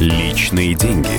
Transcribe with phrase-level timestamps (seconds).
[0.00, 1.10] Личные деньги.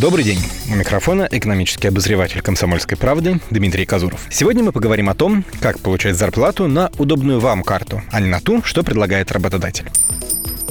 [0.00, 0.40] Добрый день.
[0.68, 4.26] У микрофона экономический обозреватель «Комсомольской правды» Дмитрий Казуров.
[4.30, 8.40] Сегодня мы поговорим о том, как получать зарплату на удобную вам карту, а не на
[8.40, 9.88] ту, что предлагает работодатель.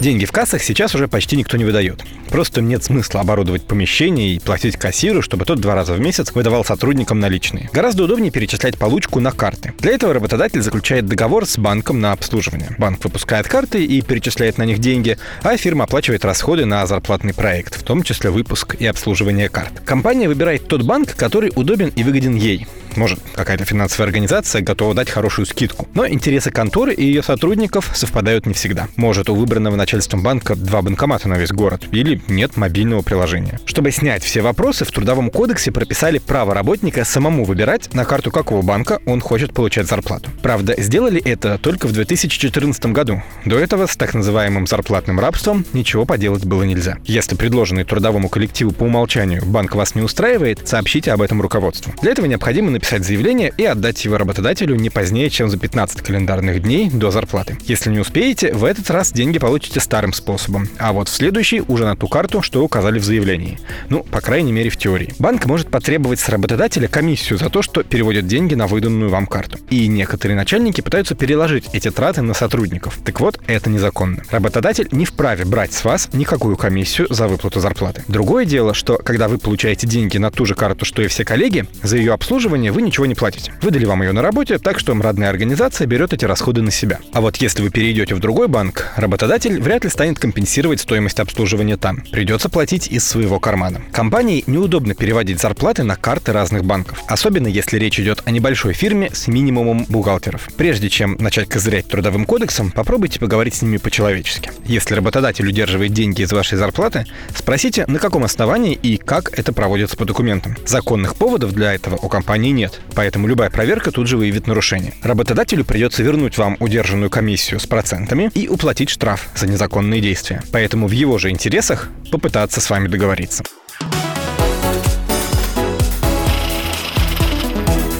[0.00, 2.02] Деньги в кассах сейчас уже почти никто не выдает.
[2.28, 6.64] Просто нет смысла оборудовать помещение и платить кассиру, чтобы тот два раза в месяц выдавал
[6.64, 7.70] сотрудникам наличные.
[7.72, 9.72] Гораздо удобнее перечислять получку на карты.
[9.78, 12.74] Для этого работодатель заключает договор с банком на обслуживание.
[12.78, 17.76] Банк выпускает карты и перечисляет на них деньги, а фирма оплачивает расходы на зарплатный проект,
[17.76, 19.80] в том числе выпуск и обслуживание карт.
[19.84, 22.66] Компания выбирает тот банк, который удобен и выгоден ей.
[22.96, 25.88] Может, какая-то финансовая организация готова дать хорошую скидку.
[25.94, 28.88] Но интересы конторы и ее сотрудников совпадают не всегда.
[28.96, 33.58] Может, у выбранного начальством банка два банкомата на весь город или нет мобильного приложения.
[33.66, 38.62] Чтобы снять все вопросы, в Трудовом кодексе прописали право работника самому выбирать, на карту какого
[38.62, 40.30] банка он хочет получать зарплату.
[40.42, 43.22] Правда, сделали это только в 2014 году.
[43.44, 46.98] До этого с так называемым зарплатным рабством ничего поделать было нельзя.
[47.04, 51.92] Если предложенный трудовому коллективу по умолчанию банк вас не устраивает, сообщите об этом руководству.
[52.00, 56.02] Для этого необходимо написать написать заявление и отдать его работодателю не позднее, чем за 15
[56.02, 57.56] календарных дней до зарплаты.
[57.64, 61.86] Если не успеете, в этот раз деньги получите старым способом, а вот в следующий уже
[61.86, 63.58] на ту карту, что указали в заявлении.
[63.88, 65.14] Ну, по крайней мере, в теории.
[65.18, 69.58] Банк может потребовать с работодателя комиссию за то, что переводят деньги на выданную вам карту.
[69.70, 72.98] И некоторые начальники пытаются переложить эти траты на сотрудников.
[73.02, 74.24] Так вот, это незаконно.
[74.30, 78.04] Работодатель не вправе брать с вас никакую комиссию за выплату зарплаты.
[78.08, 81.64] Другое дело, что когда вы получаете деньги на ту же карту, что и все коллеги,
[81.82, 83.52] за ее обслуживание вы ничего не платите.
[83.62, 86.98] Выдали вам ее на работе, так что родная организация берет эти расходы на себя.
[87.12, 91.76] А вот если вы перейдете в другой банк, работодатель вряд ли станет компенсировать стоимость обслуживания
[91.76, 92.02] там.
[92.10, 93.80] Придется платить из своего кармана.
[93.92, 99.08] Компании неудобно переводить зарплаты на карты разных банков, особенно если речь идет о небольшой фирме
[99.12, 100.48] с минимумом бухгалтеров.
[100.56, 104.50] Прежде чем начать козырять трудовым кодексом, попробуйте поговорить с ними по-человечески.
[104.64, 109.96] Если работодатель удерживает деньги из вашей зарплаты, спросите, на каком основании и как это проводится
[109.96, 110.56] по документам.
[110.66, 112.80] Законных поводов для этого у компании нет нет.
[112.94, 114.94] Поэтому любая проверка тут же выявит нарушение.
[115.02, 120.42] Работодателю придется вернуть вам удержанную комиссию с процентами и уплатить штраф за незаконные действия.
[120.52, 123.44] Поэтому в его же интересах попытаться с вами договориться.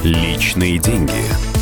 [0.03, 1.54] Личные деньги.